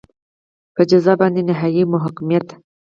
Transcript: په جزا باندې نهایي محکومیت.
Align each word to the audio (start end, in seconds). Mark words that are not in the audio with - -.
په 0.75 0.81
جزا 0.89 1.13
باندې 1.21 1.41
نهایي 1.49 1.83
محکومیت. 1.93 2.47